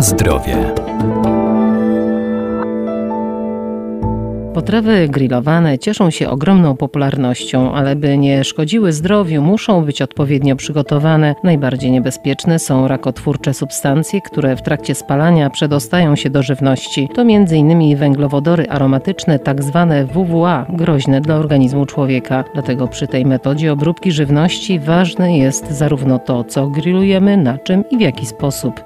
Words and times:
Zdrowie. 0.00 0.74
Potrawy 4.54 5.08
grillowane 5.08 5.78
cieszą 5.78 6.10
się 6.10 6.30
ogromną 6.30 6.76
popularnością, 6.76 7.72
ale 7.72 7.96
by 7.96 8.18
nie 8.18 8.44
szkodziły 8.44 8.92
zdrowiu, 8.92 9.42
muszą 9.42 9.84
być 9.84 10.02
odpowiednio 10.02 10.56
przygotowane. 10.56 11.34
Najbardziej 11.44 11.90
niebezpieczne 11.90 12.58
są 12.58 12.88
rakotwórcze 12.88 13.54
substancje, 13.54 14.20
które 14.20 14.56
w 14.56 14.62
trakcie 14.62 14.94
spalania 14.94 15.50
przedostają 15.50 16.16
się 16.16 16.30
do 16.30 16.42
żywności. 16.42 17.08
To 17.14 17.22
m.in. 17.22 17.96
węglowodory 17.96 18.68
aromatyczne, 18.68 19.38
tak 19.38 19.62
zwane 19.62 20.04
WWA, 20.04 20.66
groźne 20.68 21.20
dla 21.20 21.36
organizmu 21.36 21.86
człowieka. 21.86 22.44
Dlatego 22.54 22.88
przy 22.88 23.06
tej 23.06 23.26
metodzie 23.26 23.72
obróbki 23.72 24.12
żywności 24.12 24.80
ważne 24.80 25.38
jest 25.38 25.70
zarówno 25.70 26.18
to, 26.18 26.44
co 26.44 26.66
grillujemy, 26.66 27.36
na 27.36 27.58
czym 27.58 27.84
i 27.90 27.96
w 27.96 28.00
jaki 28.00 28.26
sposób. 28.26 28.80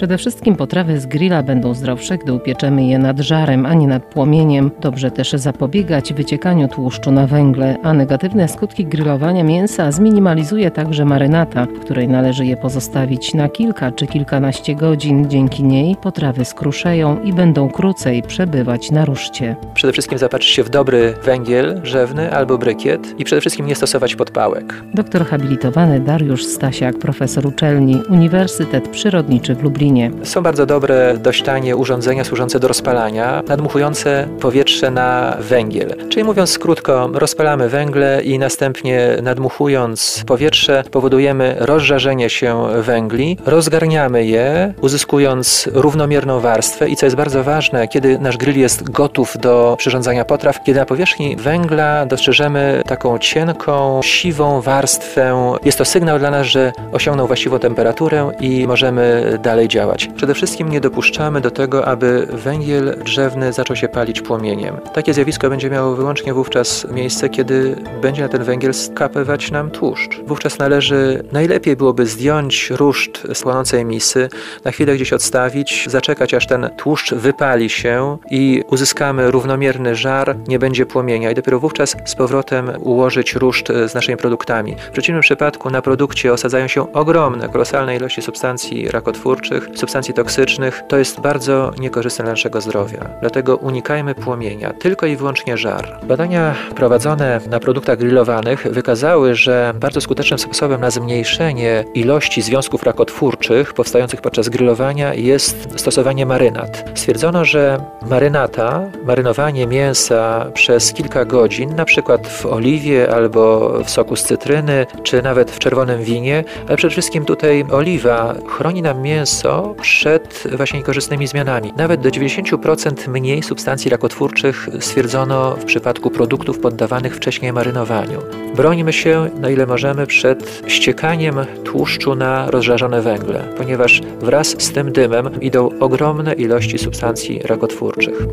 Przede 0.00 0.18
wszystkim 0.18 0.56
potrawy 0.56 1.00
z 1.00 1.06
grilla 1.06 1.42
będą 1.42 1.74
zdrowsze, 1.74 2.18
gdy 2.18 2.32
upieczemy 2.32 2.86
je 2.86 2.98
nad 2.98 3.18
żarem, 3.18 3.66
a 3.66 3.74
nie 3.74 3.86
nad 3.86 4.04
płomieniem. 4.04 4.70
Dobrze 4.80 5.10
też 5.10 5.32
zapobiegać 5.32 6.12
wyciekaniu 6.12 6.68
tłuszczu 6.68 7.10
na 7.10 7.26
węgle, 7.26 7.76
a 7.82 7.94
negatywne 7.94 8.48
skutki 8.48 8.86
grillowania 8.86 9.44
mięsa 9.44 9.92
zminimalizuje 9.92 10.70
także 10.70 11.04
marynata, 11.04 11.66
w 11.66 11.80
której 11.80 12.08
należy 12.08 12.46
je 12.46 12.56
pozostawić 12.56 13.34
na 13.34 13.48
kilka 13.48 13.92
czy 13.92 14.06
kilkanaście 14.06 14.74
godzin. 14.74 15.30
Dzięki 15.30 15.64
niej 15.64 15.96
potrawy 15.96 16.44
skruszeją 16.44 17.22
i 17.22 17.32
będą 17.32 17.70
krócej 17.70 18.22
przebywać 18.22 18.90
na 18.90 19.04
ruszcie. 19.04 19.56
Przede 19.74 19.92
wszystkim 19.92 20.18
zapatrzyć 20.18 20.54
się 20.54 20.62
w 20.62 20.70
dobry 20.70 21.14
węgiel 21.24 21.80
drzewny 21.82 22.32
albo 22.32 22.58
brykiet 22.58 23.20
i 23.20 23.24
przede 23.24 23.40
wszystkim 23.40 23.66
nie 23.66 23.74
stosować 23.74 24.16
podpałek. 24.16 24.82
Doktor 24.94 25.26
habilitowany 25.26 26.00
Dariusz 26.00 26.44
Stasiak, 26.44 26.98
profesor 26.98 27.46
uczelni 27.46 27.96
Uniwersytet 28.10 28.88
Przyrodniczy 28.88 29.54
w 29.54 29.62
Lublinie 29.62 29.89
są 30.24 30.42
bardzo 30.42 30.66
dobre, 30.66 31.18
dość 31.18 31.42
tanie 31.42 31.76
urządzenia 31.76 32.24
służące 32.24 32.60
do 32.60 32.68
rozpalania, 32.68 33.42
nadmuchujące 33.48 34.28
powietrze 34.40 34.90
na 34.90 35.36
węgiel. 35.40 35.94
Czyli 36.08 36.24
mówiąc 36.24 36.58
krótko, 36.58 37.10
rozpalamy 37.12 37.68
węgle 37.68 38.22
i 38.22 38.38
następnie 38.38 39.16
nadmuchując 39.22 40.24
powietrze 40.26 40.84
powodujemy 40.90 41.56
rozżarzenie 41.58 42.30
się 42.30 42.66
węgli, 42.82 43.36
rozgarniamy 43.46 44.24
je, 44.24 44.74
uzyskując 44.80 45.68
równomierną 45.72 46.40
warstwę 46.40 46.88
i 46.88 46.96
co 46.96 47.06
jest 47.06 47.16
bardzo 47.16 47.44
ważne, 47.44 47.88
kiedy 47.88 48.18
nasz 48.18 48.36
grill 48.36 48.58
jest 48.58 48.90
gotów 48.90 49.36
do 49.40 49.74
przyrządzania 49.78 50.24
potraw, 50.24 50.62
kiedy 50.64 50.80
na 50.80 50.86
powierzchni 50.86 51.36
węgla 51.36 52.06
dostrzeżemy 52.06 52.82
taką 52.86 53.18
cienką, 53.18 54.00
siwą 54.02 54.60
warstwę, 54.60 55.56
jest 55.64 55.78
to 55.78 55.84
sygnał 55.84 56.18
dla 56.18 56.30
nas, 56.30 56.46
że 56.46 56.72
osiągnął 56.92 57.26
właściwą 57.26 57.58
temperaturę 57.58 58.30
i 58.40 58.66
możemy 58.66 59.38
dalej 59.42 59.68
działać 59.68 59.79
działać. 59.80 60.08
Przede 60.16 60.34
wszystkim 60.34 60.68
nie 60.68 60.80
dopuszczamy 60.80 61.40
do 61.40 61.50
tego, 61.50 61.86
aby 61.86 62.26
węgiel 62.32 62.96
drzewny 63.04 63.52
zaczął 63.52 63.76
się 63.76 63.88
palić 63.88 64.20
płomieniem. 64.20 64.76
Takie 64.94 65.14
zjawisko 65.14 65.50
będzie 65.50 65.70
miało 65.70 65.94
wyłącznie 65.94 66.34
wówczas 66.34 66.86
miejsce, 66.90 67.28
kiedy 67.28 67.76
będzie 68.02 68.22
na 68.22 68.28
ten 68.28 68.44
węgiel 68.44 68.74
skapywać 68.74 69.50
nam 69.50 69.70
tłuszcz. 69.70 70.20
Wówczas 70.26 70.58
należy, 70.58 71.24
najlepiej 71.32 71.76
byłoby 71.76 72.06
zdjąć 72.06 72.70
ruszt 72.70 73.22
z 73.34 73.42
płonącej 73.42 73.84
misy, 73.84 74.28
na 74.64 74.70
chwilę 74.70 74.94
gdzieś 74.94 75.12
odstawić, 75.12 75.86
zaczekać 75.88 76.34
aż 76.34 76.46
ten 76.46 76.70
tłuszcz 76.76 77.14
wypali 77.14 77.70
się 77.70 78.18
i 78.30 78.62
uzyskamy 78.70 79.30
równomierny 79.30 79.94
żar, 79.94 80.36
nie 80.48 80.58
będzie 80.58 80.86
płomienia 80.86 81.30
i 81.30 81.34
dopiero 81.34 81.60
wówczas 81.60 81.96
z 82.04 82.14
powrotem 82.14 82.70
ułożyć 82.80 83.34
ruszt 83.34 83.68
z 83.86 83.94
naszymi 83.94 84.16
produktami. 84.16 84.76
W 84.88 84.90
przeciwnym 84.90 85.22
przypadku 85.22 85.70
na 85.70 85.82
produkcie 85.82 86.32
osadzają 86.32 86.68
się 86.68 86.92
ogromne, 86.92 87.48
kolosalne 87.48 87.96
ilości 87.96 88.22
substancji 88.22 88.90
rakotwórczych, 88.90 89.59
substancji 89.74 90.14
toksycznych, 90.14 90.82
to 90.88 90.98
jest 90.98 91.20
bardzo 91.20 91.72
niekorzystne 91.80 92.24
dla 92.24 92.32
naszego 92.32 92.60
zdrowia. 92.60 93.10
Dlatego 93.20 93.56
unikajmy 93.56 94.14
płomienia, 94.14 94.72
tylko 94.72 95.06
i 95.06 95.16
wyłącznie 95.16 95.56
żar. 95.56 95.98
Badania 96.02 96.54
prowadzone 96.76 97.40
na 97.50 97.60
produktach 97.60 97.98
grillowanych 97.98 98.66
wykazały, 98.70 99.34
że 99.34 99.72
bardzo 99.80 100.00
skutecznym 100.00 100.38
sposobem 100.38 100.80
na 100.80 100.90
zmniejszenie 100.90 101.84
ilości 101.94 102.42
związków 102.42 102.82
rakotwórczych 102.82 103.74
powstających 103.74 104.20
podczas 104.20 104.48
grillowania 104.48 105.14
jest 105.14 105.68
stosowanie 105.76 106.26
marynat. 106.26 106.90
Stwierdzono, 106.94 107.44
że 107.44 107.80
marynata, 108.06 108.90
marynowanie 109.04 109.66
mięsa 109.66 110.50
przez 110.54 110.92
kilka 110.92 111.24
godzin, 111.24 111.74
na 111.76 111.84
przykład 111.84 112.28
w 112.28 112.46
oliwie 112.46 113.14
albo 113.14 113.72
w 113.84 113.90
soku 113.90 114.16
z 114.16 114.22
cytryny, 114.22 114.86
czy 115.02 115.22
nawet 115.22 115.50
w 115.50 115.58
czerwonym 115.58 116.02
winie, 116.02 116.44
ale 116.68 116.76
przede 116.76 116.90
wszystkim 116.90 117.24
tutaj 117.24 117.64
oliwa 117.72 118.34
chroni 118.48 118.82
nam 118.82 119.02
mięso 119.02 119.49
przed 119.80 120.44
właśnie 120.56 120.78
niekorzystnymi 120.78 121.26
zmianami. 121.26 121.72
Nawet 121.76 122.00
do 122.00 122.08
90% 122.08 123.08
mniej 123.08 123.42
substancji 123.42 123.90
rakotwórczych 123.90 124.68
stwierdzono 124.80 125.56
w 125.56 125.64
przypadku 125.64 126.10
produktów 126.10 126.58
poddawanych 126.58 127.16
wcześniej 127.16 127.52
marynowaniu. 127.52 128.18
Bronimy 128.56 128.92
się, 128.92 129.30
na 129.40 129.50
ile 129.50 129.66
możemy, 129.66 130.06
przed 130.06 130.62
ściekaniem 130.66 131.34
tłuszczu 131.64 132.14
na 132.14 132.50
rozżarzone 132.50 133.02
węgle, 133.02 133.44
ponieważ 133.56 134.00
wraz 134.20 134.48
z 134.48 134.72
tym 134.72 134.92
dymem 134.92 135.40
idą 135.40 135.70
ogromne 135.80 136.32
ilości 136.32 136.78
substancji 136.78 137.40
rakotwórczych. 137.44 138.26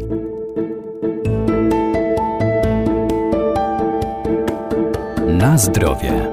Na 5.28 5.58
zdrowie. 5.58 6.30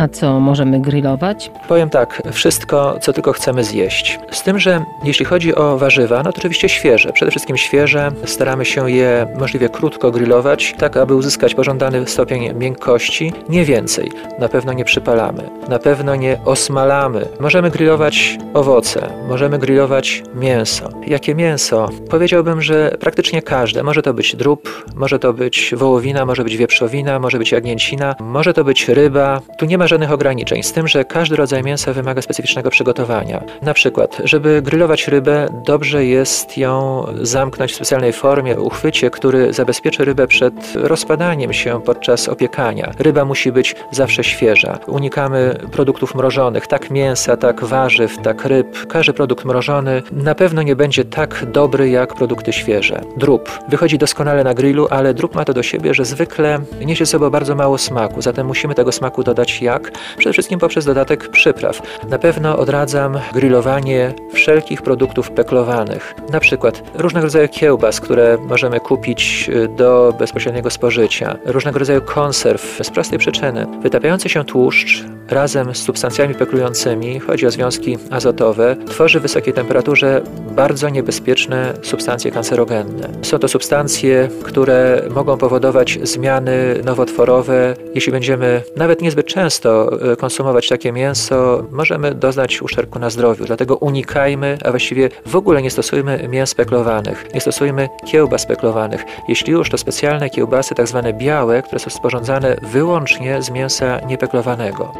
A 0.00 0.08
co 0.08 0.40
możemy 0.40 0.80
grillować? 0.80 1.50
Powiem 1.68 1.90
tak, 1.90 2.22
wszystko, 2.32 2.98
co 3.00 3.12
tylko 3.12 3.32
chcemy 3.32 3.64
zjeść. 3.64 4.18
Z 4.30 4.42
tym, 4.42 4.58
że 4.58 4.84
jeśli 5.04 5.24
chodzi 5.24 5.54
o 5.54 5.78
warzywa, 5.78 6.22
no 6.22 6.32
to 6.32 6.38
oczywiście 6.38 6.68
świeże. 6.68 7.12
Przede 7.12 7.30
wszystkim 7.30 7.56
świeże. 7.56 8.10
Staramy 8.24 8.64
się 8.64 8.90
je 8.90 9.26
możliwie 9.38 9.68
krótko 9.68 10.10
grillować, 10.10 10.74
tak 10.78 10.96
aby 10.96 11.14
uzyskać 11.14 11.54
pożądany 11.54 12.06
stopień 12.06 12.54
miękkości. 12.54 13.32
Nie 13.48 13.64
więcej. 13.64 14.10
Na 14.38 14.48
pewno 14.48 14.72
nie 14.72 14.84
przypalamy. 14.84 15.50
Na 15.68 15.78
pewno 15.78 16.16
nie 16.16 16.38
osmalamy. 16.44 17.26
Możemy 17.40 17.70
grillować 17.70 18.38
owoce. 18.54 19.12
Możemy 19.28 19.58
grillować 19.58 20.22
mięso. 20.34 20.88
Jakie 21.06 21.34
mięso? 21.34 21.88
Powiedziałbym, 22.10 22.62
że 22.62 22.96
praktycznie 23.00 23.42
każde. 23.42 23.82
Może 23.82 24.02
to 24.02 24.14
być 24.14 24.36
drób, 24.36 24.84
może 24.96 25.18
to 25.18 25.32
być 25.32 25.74
wołowina, 25.76 26.26
może 26.26 26.44
być 26.44 26.56
wieprzowina, 26.56 27.18
może 27.18 27.38
być 27.38 27.52
jagnięcina, 27.52 28.14
może 28.20 28.54
to 28.54 28.64
być 28.64 28.88
ryba. 28.88 29.40
Tu 29.58 29.66
nie 29.66 29.78
ma 29.78 29.89
żadnych 29.90 30.12
ograniczeń, 30.12 30.62
z 30.62 30.72
tym, 30.72 30.88
że 30.88 31.04
każdy 31.04 31.36
rodzaj 31.36 31.62
mięsa 31.62 31.92
wymaga 31.92 32.22
specyficznego 32.22 32.70
przygotowania. 32.70 33.42
Na 33.62 33.74
przykład, 33.74 34.20
żeby 34.24 34.62
grillować 34.62 35.08
rybę, 35.08 35.48
dobrze 35.64 36.04
jest 36.04 36.58
ją 36.58 37.04
zamknąć 37.22 37.72
w 37.72 37.74
specjalnej 37.74 38.12
formie, 38.12 38.60
uchwycie, 38.60 39.10
który 39.10 39.52
zabezpieczy 39.52 40.04
rybę 40.04 40.26
przed 40.26 40.54
rozpadaniem 40.74 41.52
się 41.52 41.80
podczas 41.80 42.28
opiekania. 42.28 42.92
Ryba 42.98 43.24
musi 43.24 43.52
być 43.52 43.76
zawsze 43.90 44.24
świeża. 44.24 44.78
Unikamy 44.86 45.58
produktów 45.72 46.14
mrożonych, 46.14 46.66
tak 46.66 46.90
mięsa, 46.90 47.36
tak 47.36 47.64
warzyw, 47.64 48.18
tak 48.22 48.44
ryb. 48.44 48.86
Każdy 48.86 49.12
produkt 49.12 49.44
mrożony 49.44 50.02
na 50.12 50.34
pewno 50.34 50.62
nie 50.62 50.76
będzie 50.76 51.04
tak 51.04 51.44
dobry 51.52 51.90
jak 51.90 52.14
produkty 52.14 52.52
świeże. 52.52 53.00
Drób 53.16 53.50
wychodzi 53.68 53.98
doskonale 53.98 54.44
na 54.44 54.54
grillu, 54.54 54.86
ale 54.90 55.14
drób 55.14 55.34
ma 55.34 55.44
to 55.44 55.54
do 55.54 55.62
siebie, 55.62 55.94
że 55.94 56.04
zwykle 56.04 56.58
niesie 56.84 57.06
ze 57.06 57.10
sobą 57.10 57.30
bardzo 57.30 57.54
mało 57.54 57.78
smaku, 57.78 58.22
zatem 58.22 58.46
musimy 58.46 58.74
tego 58.74 58.92
smaku 58.92 59.22
dodać 59.22 59.62
jak 59.62 59.79
tak? 59.80 59.92
Przede 60.18 60.32
wszystkim 60.32 60.58
poprzez 60.58 60.84
dodatek 60.84 61.28
przypraw. 61.28 61.82
Na 62.08 62.18
pewno 62.18 62.58
odradzam 62.58 63.18
grillowanie 63.34 64.14
wszelkich 64.32 64.82
produktów 64.82 65.30
peklowanych, 65.30 66.14
na 66.32 66.40
przykład 66.40 66.82
różnego 66.94 67.26
rodzaju 67.26 67.48
kiełbas, 67.48 68.00
które 68.00 68.38
możemy 68.48 68.80
kupić 68.80 69.50
y, 69.54 69.68
do 69.68 70.14
bezpośredniego 70.18 70.70
spożycia, 70.70 71.36
różnego 71.44 71.78
rodzaju 71.78 72.00
konserw 72.02 72.78
z 72.82 72.90
prostej 72.90 73.18
przyczyny. 73.18 73.66
Wytapiający 73.82 74.28
się 74.28 74.44
tłuszcz 74.44 75.04
razem 75.28 75.74
z 75.74 75.78
substancjami 75.78 76.34
peklującymi, 76.34 77.20
chodzi 77.20 77.46
o 77.46 77.50
związki 77.50 77.98
azotowe, 78.10 78.76
tworzy 78.86 79.18
w 79.18 79.22
wysokiej 79.22 79.54
temperaturze 79.54 80.22
bardzo 80.50 80.88
niebezpieczne 80.88 81.74
substancje 81.82 82.30
kancerogenne. 82.30 83.08
Są 83.22 83.38
to 83.38 83.48
substancje, 83.48 84.28
które 84.42 85.02
mogą 85.10 85.38
powodować 85.38 85.98
zmiany 86.02 86.80
nowotworowe. 86.84 87.74
Jeśli 87.94 88.12
będziemy 88.12 88.62
nawet 88.76 89.02
niezbyt 89.02 89.26
często 89.26 89.69
e, 90.12 90.16
konsumować 90.16 90.68
takie 90.68 90.92
mięso, 90.92 91.64
możemy 91.70 92.14
doznać 92.14 92.62
uszczerbku 92.62 92.98
na 92.98 93.10
zdrowiu. 93.10 93.44
Dlatego 93.44 93.76
unikajmy, 93.76 94.58
a 94.64 94.70
właściwie 94.70 95.08
w 95.26 95.36
ogóle 95.36 95.62
nie 95.62 95.70
stosujmy 95.70 96.28
mięs 96.28 96.50
speklowanych, 96.50 97.26
nie 97.34 97.40
stosujmy 97.40 97.88
kiełbas 98.06 98.42
speklowanych. 98.42 99.04
Jeśli 99.28 99.52
już, 99.52 99.70
to 99.70 99.78
specjalne 99.78 100.30
kiełbasy, 100.30 100.74
tak 100.74 100.88
zwane 100.88 101.12
białe, 101.12 101.62
które 101.62 101.78
są 101.78 101.90
sporządzane 101.90 102.56
wyłącznie 102.72 103.42
z 103.42 103.50
mięsa 103.50 104.00
niepeklowanego. 104.06 104.92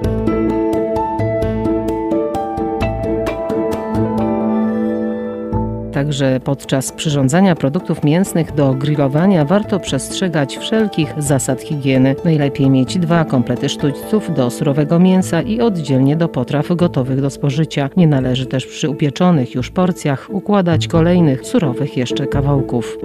Także 6.00 6.40
podczas 6.44 6.92
przyrządzania 6.92 7.54
produktów 7.54 8.04
mięsnych 8.04 8.54
do 8.54 8.74
grillowania 8.74 9.44
warto 9.44 9.80
przestrzegać 9.80 10.58
wszelkich 10.58 11.14
zasad 11.18 11.62
higieny. 11.62 12.16
Najlepiej 12.24 12.70
mieć 12.70 12.98
dwa 12.98 13.24
komplety 13.24 13.68
sztućców 13.68 14.34
do 14.34 14.50
surowego 14.50 14.98
mięsa 14.98 15.42
i 15.42 15.60
oddzielnie 15.60 16.16
do 16.16 16.28
potraw 16.28 16.76
gotowych 16.76 17.20
do 17.20 17.30
spożycia. 17.30 17.90
Nie 17.96 18.06
należy 18.06 18.46
też 18.46 18.66
przy 18.66 18.88
upieczonych 18.88 19.54
już 19.54 19.70
porcjach 19.70 20.26
układać 20.30 20.88
kolejnych 20.88 21.46
surowych 21.46 21.96
jeszcze 21.96 22.26
kawałków. 22.26 22.98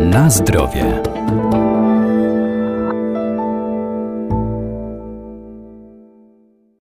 Na 0.00 0.30
zdrowie. 0.30 1.15